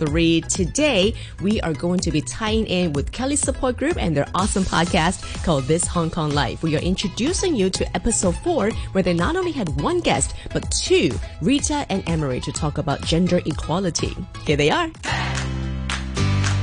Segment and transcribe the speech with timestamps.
[0.00, 0.40] three.
[0.42, 4.64] Today, we are going to be tying in with KELY's support group and their awesome
[4.64, 6.62] podcast called This Hong Kong Life.
[6.62, 10.70] We are introducing you to episode four, where they not only had one guest, but
[10.70, 11.10] two,
[11.42, 14.16] Rita and Emery, to talk about gender equality.
[14.46, 14.90] Here they are.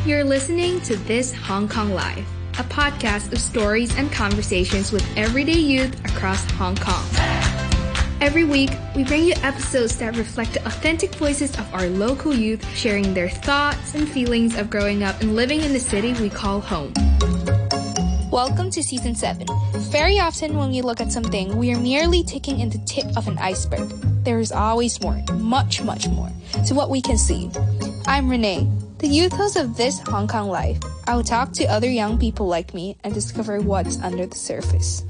[0.06, 2.28] You're listening to This Hong Kong Life,
[2.60, 7.37] a podcast of stories and conversations with everyday youth across Hong Kong.
[8.20, 12.68] Every week, we bring you episodes that reflect the authentic voices of our local youth
[12.74, 16.60] sharing their thoughts and feelings of growing up and living in the city we call
[16.60, 16.92] home.
[18.32, 19.46] Welcome to season 7.
[19.92, 23.28] Very often, when we look at something, we are merely taking in the tip of
[23.28, 23.88] an iceberg.
[24.24, 26.32] There is always more, much, much more,
[26.66, 27.52] to what we can see.
[28.08, 30.80] I'm Renee, the youth host of This Hong Kong Life.
[31.06, 35.04] I will talk to other young people like me and discover what's under the surface.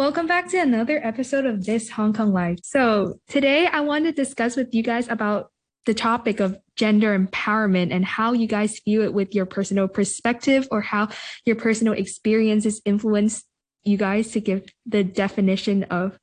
[0.00, 2.60] Welcome back to another episode of This Hong Kong Life.
[2.62, 5.50] So, today I want to discuss with you guys about
[5.84, 10.66] the topic of gender empowerment and how you guys view it with your personal perspective
[10.70, 11.10] or how
[11.44, 13.44] your personal experiences influence
[13.84, 16.18] you guys to give the definition of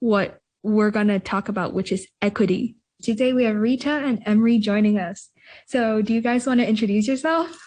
[0.00, 2.76] what we're going to talk about, which is equity.
[3.02, 5.30] Today we have Rita and Emery joining us.
[5.66, 7.58] So, do you guys want to introduce yourself?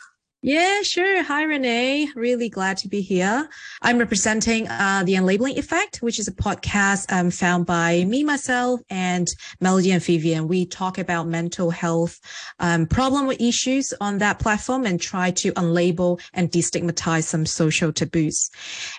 [0.45, 1.23] Yeah, sure.
[1.23, 2.09] Hi, Renee.
[2.15, 3.49] Really glad to be here.
[3.81, 8.79] I'm representing uh, the Unlabeling Effect, which is a podcast um, found by me, myself,
[8.91, 9.27] and
[9.59, 10.47] Melody and Vivian.
[10.47, 12.19] We talk about mental health
[12.59, 17.91] um, problem or issues on that platform and try to unlabel and destigmatize some social
[17.91, 18.51] taboos.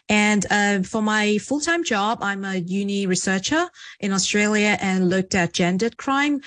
[0.08, 3.68] And uh, for my full-time job, I'm a uni researcher
[4.00, 6.40] in Australia and looked at gendered crime,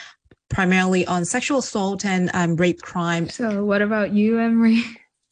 [0.49, 3.29] primarily on sexual assault and um, rape crime.
[3.29, 4.83] So, what about you, Emery?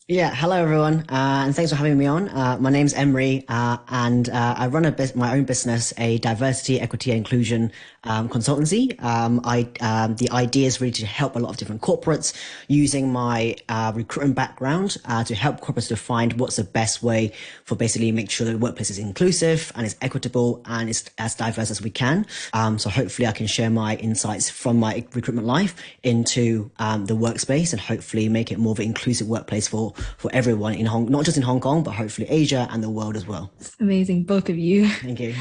[0.09, 2.29] Yeah, hello everyone, uh, and thanks for having me on.
[2.29, 6.79] Uh, my name's Emery, uh, and uh, I run a my own business, a diversity,
[6.79, 7.73] equity, and inclusion
[8.05, 8.97] um, consultancy.
[9.03, 12.33] Um, I um, the idea is really to help a lot of different corporates
[12.69, 17.33] using my uh, recruitment background uh, to help corporates to find what's the best way
[17.65, 21.69] for basically make sure the workplace is inclusive and is equitable and is as diverse
[21.69, 22.25] as we can.
[22.53, 27.13] Um, so hopefully, I can share my insights from my recruitment life into um, the
[27.13, 31.09] workspace and hopefully make it more of an inclusive workplace for for everyone in Hong,
[31.09, 33.51] not just in Hong Kong, but hopefully Asia and the world as well.
[33.59, 34.87] It's amazing, both of you.
[34.87, 35.33] Thank you.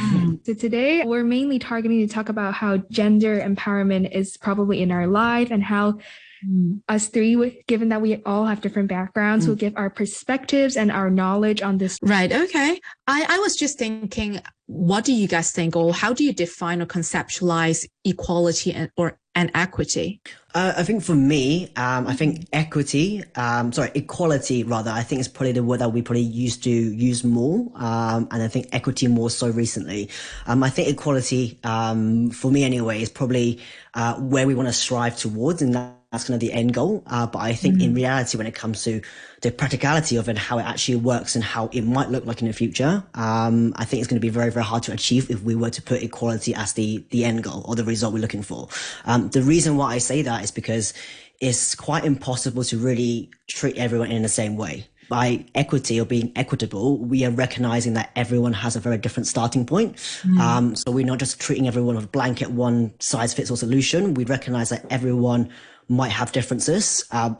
[0.44, 5.06] so today we're mainly targeting to talk about how gender empowerment is probably in our
[5.06, 5.98] life and how
[6.46, 6.80] mm.
[6.88, 9.48] us three, given that we all have different backgrounds, mm.
[9.48, 11.98] will give our perspectives and our knowledge on this.
[12.02, 12.32] Right.
[12.32, 12.80] Okay.
[13.06, 16.82] I, I was just thinking, what do you guys think, or how do you define
[16.82, 20.20] or conceptualize equality and, or and equity?
[20.54, 25.20] Uh, I think for me, um, I think equity, um, sorry, equality rather, I think
[25.20, 27.70] is probably the word that we probably used to use more.
[27.74, 30.08] Um, and I think equity more so recently.
[30.46, 33.60] Um, I think equality, um, for me anyway, is probably,
[33.92, 35.60] uh, where we want to strive towards.
[35.60, 37.02] And that that's kind of the end goal.
[37.06, 37.84] Uh, but I think mm.
[37.84, 39.02] in reality, when it comes to
[39.42, 42.40] the practicality of it, and how it actually works and how it might look like
[42.40, 45.30] in the future, um, I think it's going to be very, very hard to achieve
[45.30, 48.20] if we were to put equality as the, the end goal or the result we're
[48.20, 48.68] looking for.
[49.04, 50.94] Um, the reason why I say that is because
[51.38, 56.32] it's quite impossible to really treat everyone in the same way by equity or being
[56.36, 59.96] equitable, we are recognizing that everyone has a very different starting point.
[59.96, 60.38] Mm.
[60.40, 64.14] Um, so we're not just treating everyone with blanket one size fits all solution.
[64.14, 65.52] We recognize that everyone
[65.88, 67.30] might have differences, uh,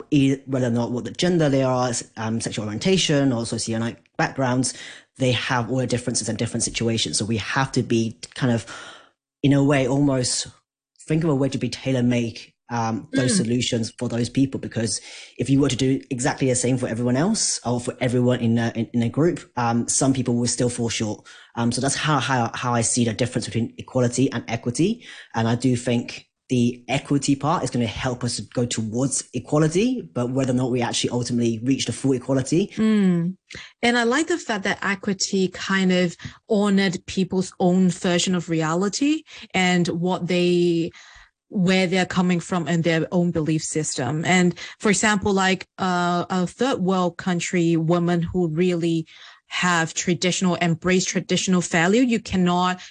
[0.45, 4.73] whether or not what the gender they are, um, sexual orientation or socioeconomic backgrounds,
[5.17, 7.17] they have all the differences and different situations.
[7.17, 8.65] So we have to be kind of,
[9.43, 10.47] in a way, almost
[11.07, 13.37] think of a way to be tailor make um, those mm.
[13.37, 14.59] solutions for those people.
[14.59, 15.01] Because
[15.37, 18.57] if you were to do exactly the same for everyone else or for everyone in
[18.57, 21.25] a, in, in a group, um, some people will still fall short.
[21.55, 25.05] Um, so that's how, how, how I see the difference between equality and equity.
[25.33, 30.01] And I do think the equity part is going to help us go towards equality,
[30.01, 32.67] but whether or not we actually ultimately reach the full equality.
[32.75, 33.35] Mm.
[33.81, 36.15] And I like the fact that equity kind of
[36.49, 40.91] honored people's own version of reality and what they
[41.49, 44.25] where they're coming from and their own belief system.
[44.25, 49.07] And for example, like uh, a third world country woman who really
[49.47, 52.81] have traditional, embrace traditional value, you cannot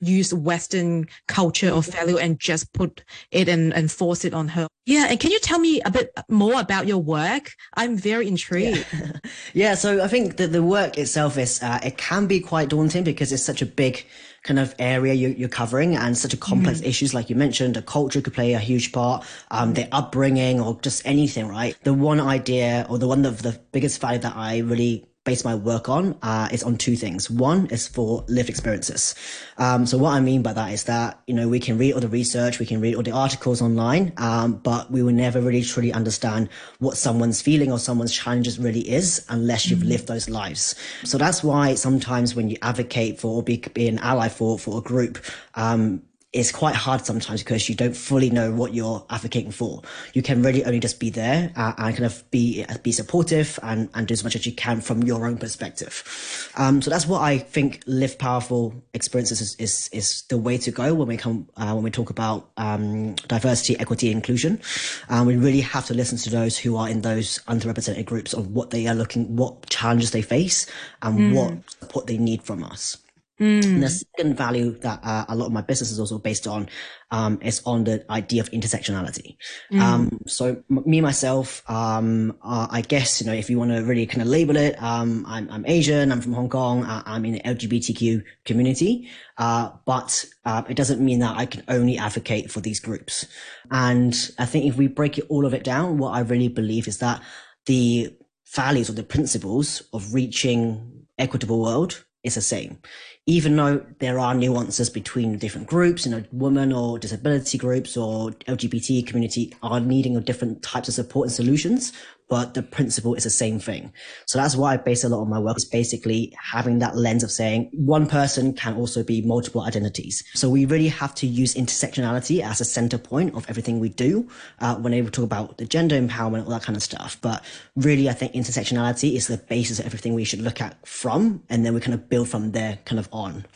[0.00, 4.68] use Western culture or value and just put it and, and force it on her.
[4.84, 5.06] Yeah.
[5.08, 7.52] And can you tell me a bit more about your work?
[7.74, 8.86] I'm very intrigued.
[8.92, 9.12] Yeah.
[9.54, 13.04] yeah so I think that the work itself is, uh, it can be quite daunting
[13.04, 14.04] because it's such a big
[14.46, 16.86] kind of area you're, you're covering and such a complex mm.
[16.86, 17.12] issues.
[17.12, 21.04] Like you mentioned, the culture could play a huge part, um, their upbringing or just
[21.04, 21.76] anything, right?
[21.82, 25.54] The one idea or the one of the biggest value that I really base my
[25.54, 27.28] work on uh, is on two things.
[27.28, 29.14] One is for lived experiences.
[29.58, 32.00] Um, so what I mean by that is that you know we can read all
[32.00, 35.62] the research, we can read all the articles online, um, but we will never really
[35.62, 39.88] truly understand what someone's feeling or someone's challenges really is unless you've mm-hmm.
[39.88, 40.74] lived those lives.
[41.04, 44.78] So that's why sometimes when you advocate for or be, be an ally for for
[44.78, 45.18] a group,
[45.56, 46.02] um,
[46.32, 49.80] it's quite hard sometimes because you don't fully know what you're advocating for.
[50.12, 53.88] You can really only just be there uh, and kind of be be supportive and,
[53.94, 56.52] and do as much as you can from your own perspective.
[56.56, 60.70] Um, so that's what I think live powerful experiences is, is, is the way to
[60.70, 64.60] go when we come uh, when we talk about um, diversity, equity, inclusion.
[65.08, 68.52] Um, we really have to listen to those who are in those underrepresented groups of
[68.52, 70.66] what they are looking, what challenges they face,
[71.02, 71.34] and mm.
[71.34, 72.98] what support they need from us.
[73.38, 73.80] Mm.
[73.80, 76.70] the second value that uh, a lot of my business is also based on
[77.10, 79.36] um, is on the idea of intersectionality.
[79.70, 79.80] Mm.
[79.80, 83.84] Um, so m- me myself, um, uh, I guess you know if you want to
[83.84, 87.26] really kind of label it, um, I'm, I'm, Asian, I'm from Hong Kong, uh, I'm
[87.26, 92.50] in the LGBTQ community, uh, but uh, it doesn't mean that I can only advocate
[92.50, 93.26] for these groups.
[93.70, 96.88] And I think if we break it all of it down, what I really believe
[96.88, 97.20] is that
[97.66, 98.16] the
[98.54, 102.78] values or the principles of reaching equitable world is the same.
[103.26, 108.30] Even though there are nuances between different groups, you know, women or disability groups or
[108.48, 111.92] LGBT community are needing different types of support and solutions,
[112.28, 113.92] but the principle is the same thing.
[114.26, 117.22] So that's why I base a lot of my work is basically having that lens
[117.22, 120.24] of saying one person can also be multiple identities.
[120.34, 124.28] So we really have to use intersectionality as a center point of everything we do
[124.60, 127.18] uh, when we talk about the gender empowerment, all that kind of stuff.
[127.20, 127.44] But
[127.76, 131.64] really, I think intersectionality is the basis of everything we should look at from, and
[131.64, 133.46] then we kind of build from there kind of on.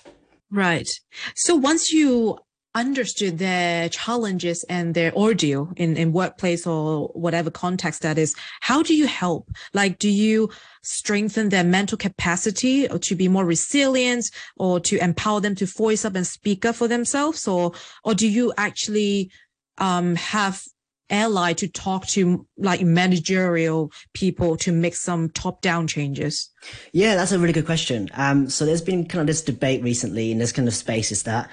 [0.51, 0.89] Right.
[1.35, 2.39] So once you
[2.75, 8.83] understood their challenges and their ordeal in, in workplace or whatever context that is, how
[8.83, 9.51] do you help?
[9.75, 10.51] Like, do you
[10.83, 16.05] strengthen their mental capacity or to be more resilient or to empower them to voice
[16.05, 17.49] up and speak up for themselves?
[17.49, 17.73] Or,
[18.05, 19.31] or do you actually,
[19.79, 20.63] um, have
[21.11, 26.51] ally to talk to like managerial people to make some top down changes?
[26.93, 28.09] Yeah, that's a really good question.
[28.15, 31.25] Um, so there's been kind of this debate recently in this kind of space is
[31.25, 31.51] that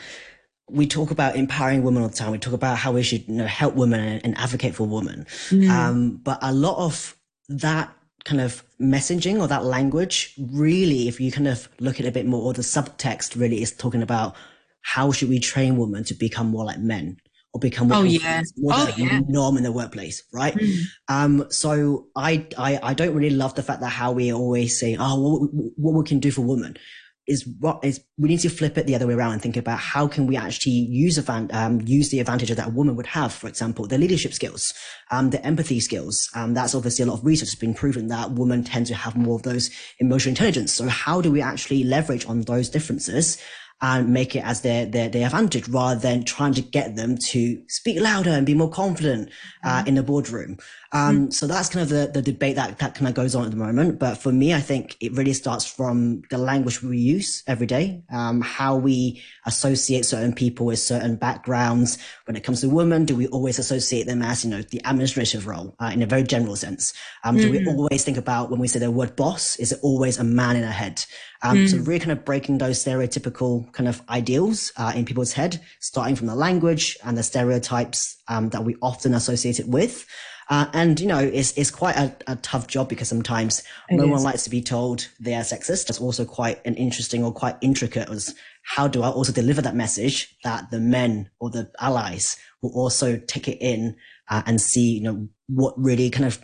[0.69, 2.31] we talk about empowering women all the time.
[2.31, 5.25] We talk about how we should you know, help women and, advocate for women.
[5.49, 5.69] Mm.
[5.69, 7.15] Um, but a lot of
[7.49, 7.93] that
[8.25, 12.11] kind of messaging or that language really, if you kind of look at it a
[12.11, 14.35] bit more, or the subtext really is talking about
[14.81, 17.17] how should we train women to become more like men
[17.53, 18.41] or become more, oh, yeah.
[18.57, 19.21] more oh, like yeah.
[19.29, 20.53] norm in the workplace, right?
[20.53, 20.81] Mm.
[21.07, 24.97] Um, so I, I, I don't really love the fact that how we always say,
[24.99, 26.77] oh, what, what we can do for women
[27.27, 29.79] is what is we need to flip it the other way around and think about
[29.79, 33.33] how can we actually use a um, use the advantage that a woman would have,
[33.33, 34.73] for example, the leadership skills,
[35.11, 36.29] um, the empathy skills.
[36.33, 39.15] Um, that's obviously a lot of research has been proven that women tend to have
[39.15, 39.69] more of those
[39.99, 40.73] emotional intelligence.
[40.73, 43.37] So how do we actually leverage on those differences
[43.81, 47.61] and make it as their, their, their advantage rather than trying to get them to
[47.67, 49.29] speak louder and be more confident
[49.63, 49.89] uh, mm-hmm.
[49.89, 50.57] in the boardroom.
[50.91, 51.29] Um, mm-hmm.
[51.31, 53.57] So that's kind of the, the debate that, that kind of goes on at the
[53.57, 53.99] moment.
[53.99, 58.03] But for me, I think it really starts from the language we use every day,
[58.11, 61.97] um, how we associate certain people with certain backgrounds.
[62.25, 65.47] When it comes to women, do we always associate them as, you know, the administrative
[65.47, 66.93] role uh, in a very general sense?
[67.23, 67.37] Um.
[67.37, 67.79] Do we mm-hmm.
[67.79, 70.63] always think about when we say the word boss, is it always a man in
[70.63, 71.05] a head?
[71.43, 71.69] Um, mm.
[71.69, 76.15] So really kind of breaking those stereotypical kind of ideals uh, in people's head, starting
[76.15, 80.05] from the language and the stereotypes um, that we often associate it with.
[80.49, 84.05] Uh, and you know, it's it's quite a, a tough job because sometimes it no
[84.05, 84.09] is.
[84.09, 85.89] one likes to be told they are sexist.
[85.89, 89.75] It's also quite an interesting or quite intricate as how do I also deliver that
[89.75, 93.95] message that the men or the allies will also take it in
[94.29, 96.39] uh, and see, you know, what really kind of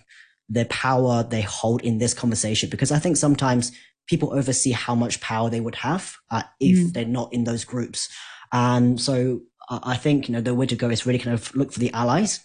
[0.50, 2.70] their power they hold in this conversation.
[2.70, 3.72] Because I think sometimes
[4.08, 6.94] people oversee how much power they would have uh, if mm.
[6.94, 8.10] they're not in those groups.
[8.52, 11.56] And so uh, I think, you know, the way to go is really kind of
[11.56, 12.42] look for the allies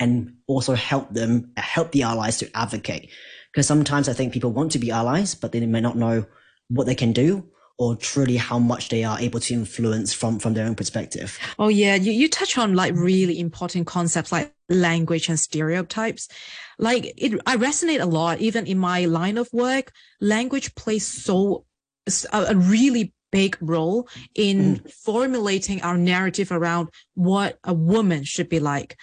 [0.00, 3.10] and also help them, help the allies to advocate.
[3.52, 6.26] Because sometimes I think people want to be allies, but they may not know
[6.68, 10.54] what they can do or truly how much they are able to influence from from
[10.54, 11.38] their own perspective.
[11.58, 16.28] Oh yeah, you, you touch on like really important concepts like language and stereotypes.
[16.78, 19.92] Like it, I resonate a lot, even in my line of work.
[20.20, 21.64] Language plays so
[22.32, 24.92] a, a really big role in mm.
[24.92, 28.96] formulating our narrative around what a woman should be like.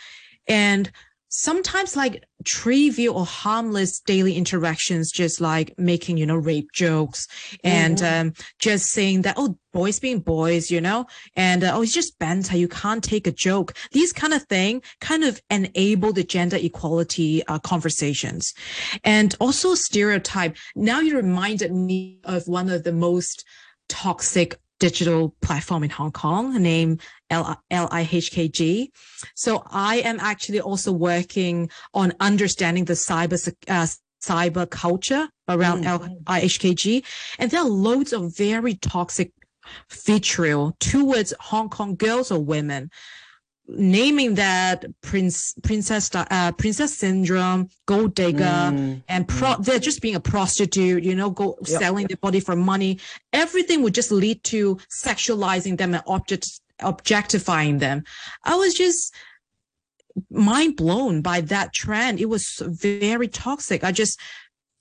[0.48, 0.92] And
[1.36, 7.28] sometimes like trivial or harmless daily interactions, just like making, you know, rape jokes
[7.64, 8.28] and mm-hmm.
[8.28, 12.18] um, just saying that, oh, boys being boys, you know, and uh, oh, it's just
[12.20, 12.58] banter.
[12.58, 13.74] You can't take a joke.
[13.92, 18.54] These kind of thing kind of enable the gender equality uh, conversations
[19.04, 20.56] and also stereotype.
[20.76, 23.44] Now you reminded me of one of the most
[23.90, 27.02] toxic digital platform in Hong Kong named
[27.32, 28.88] LIHKG.
[29.36, 33.88] So I am actually also working on understanding the cyber uh,
[34.24, 36.24] cyber culture around mm.
[36.24, 37.04] LIHKG,
[37.40, 39.32] and there are loads of very toxic
[40.06, 42.90] vitriol towards Hong Kong girls or women
[43.68, 49.02] naming that prince princess uh, princess syndrome gold digger mm.
[49.08, 49.66] and pro- mm.
[49.66, 51.82] they're just being a prostitute you know go yep.
[51.82, 53.00] selling their body for money
[53.34, 58.04] everything would just lead to sexualizing them and object objectifying them
[58.44, 59.14] i was just
[60.30, 64.20] mind blown by that trend it was very toxic i just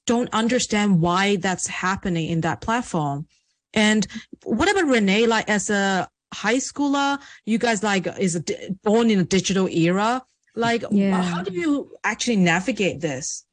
[0.06, 3.26] don't understand why that's happening in that platform
[3.72, 4.06] and
[4.42, 8.42] what about renee like as a high schooler, you guys like is
[8.82, 10.22] born in a digital era.
[10.56, 11.22] Like, yeah.
[11.22, 13.44] how do you actually navigate this?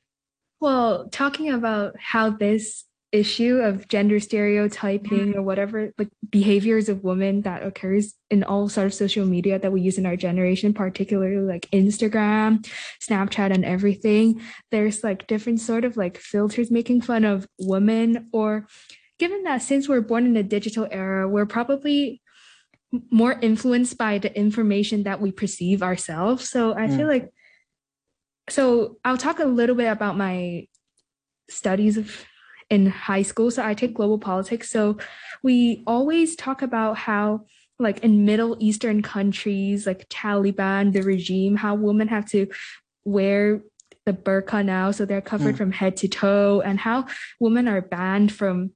[0.59, 7.41] Well, talking about how this issue of gender stereotyping or whatever like behaviors of women
[7.41, 11.45] that occurs in all sort of social media that we use in our generation particularly
[11.45, 12.65] like instagram
[13.01, 18.65] snapchat and everything there's like different sort of like filters making fun of women or
[19.19, 22.21] given that since we're born in a digital era we're probably
[23.09, 26.49] more influenced by the information that we perceive ourselves.
[26.49, 26.97] So I mm.
[26.97, 27.31] feel like
[28.49, 30.67] so I'll talk a little bit about my
[31.49, 32.25] studies of
[32.69, 33.51] in high school.
[33.51, 34.69] So I take global politics.
[34.69, 34.97] So
[35.43, 37.45] we always talk about how
[37.79, 42.47] like in Middle Eastern countries like Taliban, the regime, how women have to
[43.03, 43.61] wear
[44.05, 45.57] the burqa now, so they're covered mm.
[45.57, 47.05] from head to toe, and how
[47.39, 48.71] women are banned from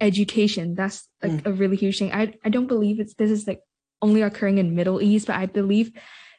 [0.00, 0.74] education.
[0.74, 1.46] That's like mm.
[1.46, 2.12] a really huge thing.
[2.12, 3.60] I, I don't believe it's this is like
[4.00, 5.92] only occurring in Middle East, but I believe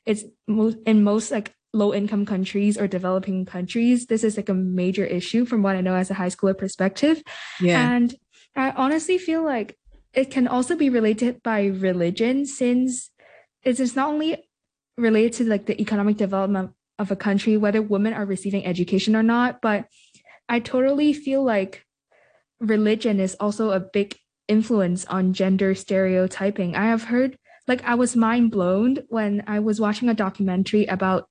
[0.06, 4.08] it's most in most like low income countries or developing countries.
[4.08, 7.22] This is like a major issue from what I know as a high schooler perspective.
[7.60, 7.96] Yeah.
[7.96, 8.16] And
[8.56, 9.78] I honestly feel like
[10.14, 13.12] it can also be related by religion since
[13.64, 14.44] it is not only
[14.98, 19.24] related to like the economic development of a country, whether women are receiving education or
[19.24, 19.86] not, but
[20.50, 21.86] I totally feel like
[22.60, 24.16] religion is also a big
[24.48, 26.76] influence on gender stereotyping.
[26.76, 27.38] I have heard,
[27.68, 31.28] like, I was mind blown when I was watching a documentary about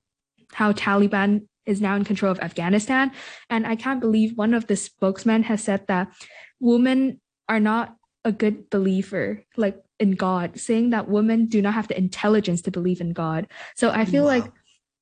[0.53, 3.11] how Taliban is now in control of Afghanistan.
[3.49, 6.11] And I can't believe one of the spokesmen has said that
[6.59, 7.95] women are not
[8.25, 12.71] a good believer, like in God, saying that women do not have the intelligence to
[12.71, 13.47] believe in God.
[13.75, 14.29] So I feel wow.
[14.29, 14.51] like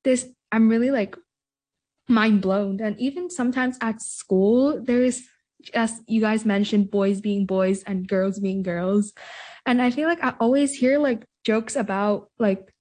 [0.04, 1.16] this, I'm really like
[2.08, 2.80] mind blown.
[2.80, 5.26] And even sometimes at school, there is
[5.74, 9.12] as you guys mentioned, boys being boys and girls being girls.
[9.66, 12.72] And I feel like I always hear like jokes about like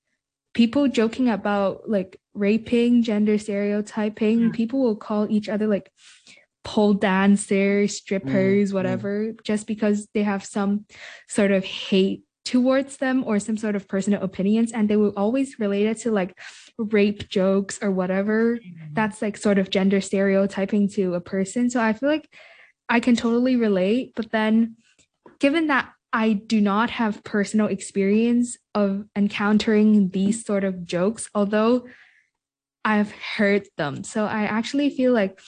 [0.54, 4.42] people joking about like raping, gender stereotyping.
[4.42, 4.52] Yeah.
[4.54, 5.92] People will call each other like
[6.64, 9.44] pole dancers, strippers, mm, whatever, mm.
[9.44, 10.86] just because they have some
[11.28, 14.72] sort of hate towards them or some sort of personal opinions.
[14.72, 16.38] And they will always relate it to like
[16.78, 18.58] rape jokes or whatever.
[18.58, 18.94] Mm.
[18.94, 21.70] That's like sort of gender stereotyping to a person.
[21.70, 22.30] So I feel like
[22.90, 24.14] I can totally relate.
[24.16, 24.78] But then,
[25.40, 31.86] given that I do not have personal experience of encountering these sort of jokes, although
[32.86, 34.04] I've heard them.
[34.04, 35.40] So I actually feel like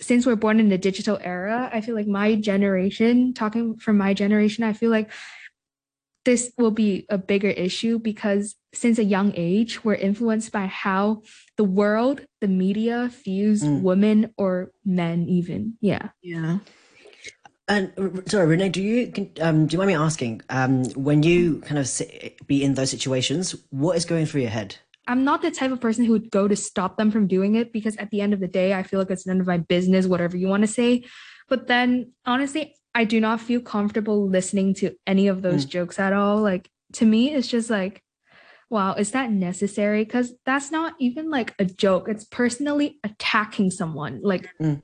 [0.00, 4.14] since we're born in the digital era, I feel like my generation, talking from my
[4.14, 5.10] generation, I feel like
[6.26, 11.22] this will be a bigger issue because since a young age, we're influenced by how
[11.56, 13.80] the world, the media views mm.
[13.80, 15.78] women or men, even.
[15.80, 16.08] Yeah.
[16.22, 16.58] Yeah.
[17.68, 17.92] And
[18.26, 21.88] sorry, Renee, do you um, do you mind me asking um, when you kind of
[22.46, 24.76] be in those situations, what is going through your head?
[25.08, 27.72] I'm not the type of person who would go to stop them from doing it
[27.72, 30.06] because at the end of the day, I feel like it's none of my business,
[30.06, 31.04] whatever you want to say.
[31.48, 35.68] But then honestly, I do not feel comfortable listening to any of those mm.
[35.68, 36.40] jokes at all.
[36.40, 38.02] Like to me, it's just like,
[38.70, 40.02] wow, is that necessary?
[40.02, 42.08] Because that's not even like a joke.
[42.08, 44.80] It's personally attacking someone, like mm.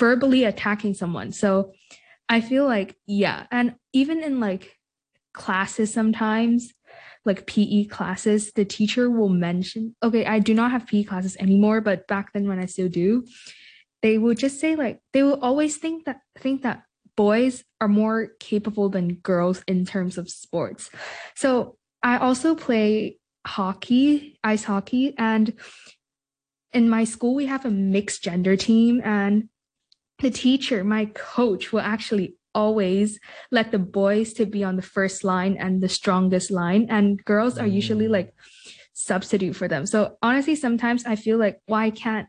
[0.00, 1.30] verbally attacking someone.
[1.30, 1.70] So
[2.28, 3.46] I feel like, yeah.
[3.52, 4.76] And even in like
[5.32, 6.74] classes sometimes,
[7.24, 11.80] like PE classes, the teacher will mention, okay, I do not have PE classes anymore,
[11.80, 13.24] but back then when I still do,
[14.02, 16.82] they will just say like they will always think that think that
[17.16, 20.90] boys are more capable than girls in terms of sports.
[21.34, 25.54] So I also play hockey, ice hockey, and
[26.72, 29.48] in my school we have a mixed gender team and
[30.18, 33.18] the teacher, my coach will actually always
[33.50, 37.58] let the boys to be on the first line and the strongest line and girls
[37.58, 38.10] are usually mm.
[38.10, 38.34] like
[38.92, 39.86] substitute for them.
[39.86, 42.28] So honestly sometimes I feel like why can't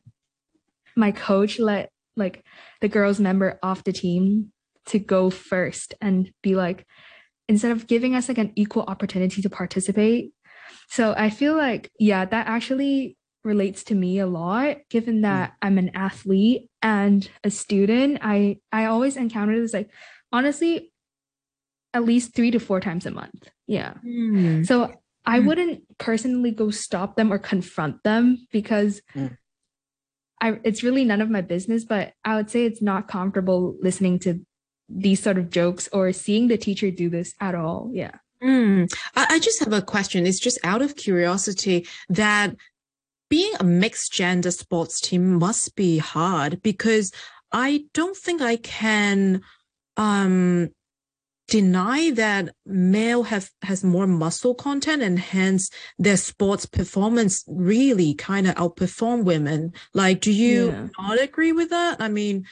[0.95, 2.43] my coach let like
[2.81, 4.51] the girls member off the team
[4.85, 6.85] to go first and be like
[7.47, 10.31] instead of giving us like an equal opportunity to participate
[10.89, 15.55] so i feel like yeah that actually relates to me a lot given that mm.
[15.61, 19.89] i'm an athlete and a student i i always encounter this like
[20.31, 20.91] honestly
[21.93, 24.65] at least three to four times a month yeah mm.
[24.65, 24.91] so
[25.25, 25.45] i mm.
[25.45, 29.35] wouldn't personally go stop them or confront them because mm.
[30.41, 34.19] I, it's really none of my business, but I would say it's not comfortable listening
[34.19, 34.45] to
[34.89, 37.89] these sort of jokes or seeing the teacher do this at all.
[37.91, 38.11] Yeah.
[38.43, 38.93] Mm.
[39.15, 40.25] I, I just have a question.
[40.25, 42.55] It's just out of curiosity that
[43.29, 47.11] being a mixed gender sports team must be hard because
[47.51, 49.41] I don't think I can
[49.97, 50.69] um
[51.47, 58.47] deny that male have has more muscle content and hence their sports performance really kind
[58.47, 60.87] of outperform women like do you yeah.
[60.97, 62.43] not agree with that i mean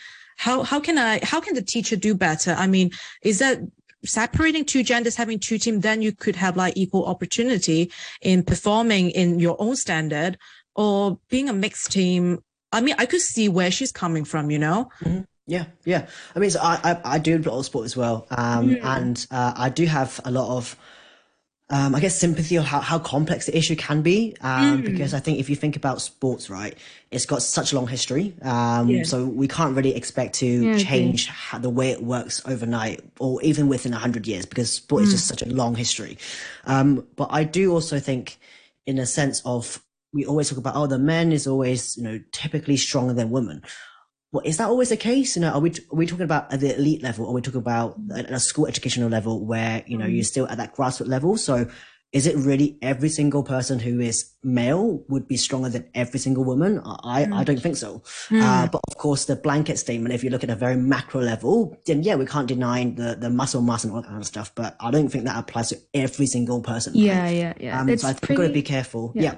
[0.43, 3.59] how how can i how can the teacher do better i mean is that
[4.03, 7.89] separating two genders having two teams then you could have like equal opportunity
[8.21, 10.37] in performing in your own standard
[10.75, 14.59] or being a mixed team i mean i could see where she's coming from you
[14.59, 15.21] know mm-hmm.
[15.45, 16.07] Yeah, yeah.
[16.37, 19.27] I mean, so I, I, I do a lot of sport as well, um, and
[19.29, 20.77] uh, I do have a lot of,
[21.69, 24.35] um, I guess, sympathy or how, how complex the issue can be.
[24.41, 24.85] Um, mm.
[24.85, 26.77] Because I think if you think about sports, right,
[27.09, 28.35] it's got such a long history.
[28.41, 29.03] Um, yeah.
[29.03, 33.41] So we can't really expect to yeah, change how, the way it works overnight, or
[33.41, 35.05] even within hundred years, because sport mm.
[35.05, 36.17] is just such a long history.
[36.65, 38.37] Um, but I do also think,
[38.85, 39.81] in a sense of,
[40.13, 43.63] we always talk about, oh, the men is always, you know, typically stronger than women
[44.33, 45.35] well, is that always the case?
[45.35, 47.25] You know, are we are we talking about at the elite level?
[47.25, 50.47] Or are we talking about at a school educational level where you know you're still
[50.47, 51.37] at that grassroots level?
[51.37, 51.67] So,
[52.11, 56.43] is it really every single person who is male would be stronger than every single
[56.43, 56.81] woman?
[56.83, 57.35] I mm.
[57.35, 58.01] I don't think so.
[58.29, 58.41] Mm.
[58.41, 61.77] Uh, but of course, the blanket statement, if you look at a very macro level,
[61.85, 64.51] then yeah, we can't deny the the muscle mass and all that kind of stuff.
[64.55, 66.93] But I don't think that applies to every single person.
[66.95, 67.35] Yeah, right?
[67.35, 67.79] yeah, yeah.
[67.79, 69.11] Um, so I think pretty, we've got to be careful.
[69.13, 69.21] yeah.
[69.21, 69.35] yeah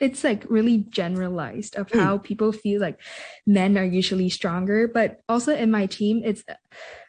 [0.00, 2.22] it's like really generalized of how mm.
[2.22, 2.98] people feel like
[3.46, 6.42] men are usually stronger but also in my team it's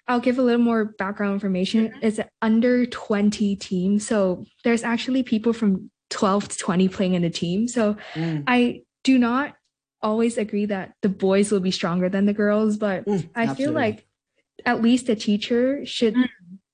[0.08, 2.00] i'll give a little more background information mm-hmm.
[2.02, 7.30] it's under 20 team so there's actually people from 12 to 20 playing in the
[7.30, 8.44] team so mm.
[8.48, 9.56] i do not
[10.04, 13.64] always agree that the boys will be stronger than the girls but mm, i absolutely.
[13.64, 14.06] feel like
[14.66, 16.28] at least a teacher should mm.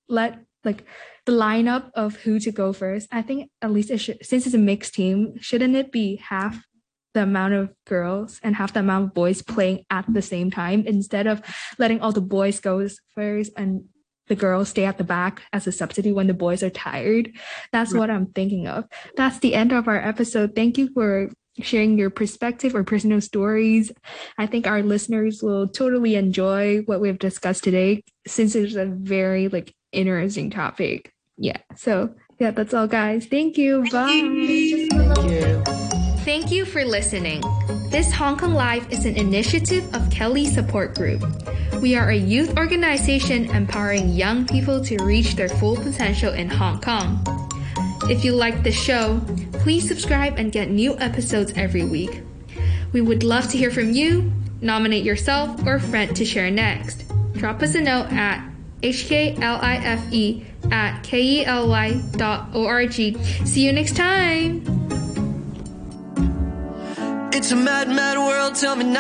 [0.10, 0.86] let like
[1.26, 4.54] the lineup of who to go first, I think at least it should, since it's
[4.54, 6.64] a mixed team, shouldn't it be half
[7.16, 10.84] the amount of girls and half the amount of boys playing at the same time
[10.86, 11.42] instead of
[11.80, 13.86] letting all the boys go first and
[14.28, 17.32] the girls stay at the back as a substitute when the boys are tired.
[17.72, 18.86] That's what I'm thinking of.
[19.16, 20.54] That's the end of our episode.
[20.54, 23.92] Thank you for sharing your perspective or personal stories.
[24.38, 29.48] I think our listeners will totally enjoy what we've discussed today since it's a very
[29.48, 31.58] like interesting topic yeah.
[31.76, 33.26] So yeah, that's all, guys.
[33.26, 33.86] Thank you.
[33.86, 34.12] Thank Bye.
[34.12, 34.90] You.
[34.90, 35.64] Thank you.
[36.24, 37.42] Thank you for listening.
[37.90, 41.24] This Hong Kong Life is an initiative of KELY Support Group.
[41.82, 46.82] We are a youth organization empowering young people to reach their full potential in Hong
[46.82, 47.24] Kong.
[48.10, 49.22] If you like the show,
[49.54, 52.24] please subscribe and get new episodes every week.
[52.92, 54.32] We would love to hear from you.
[54.60, 57.06] Nominate yourself or friend to share next.
[57.34, 58.47] Drop us a note at
[58.82, 63.18] hklife at K-E-L-Y dot O-R-G.
[63.46, 64.64] See you next time.
[67.34, 68.56] It's a mad, mad world.
[68.56, 68.98] Tell me not to.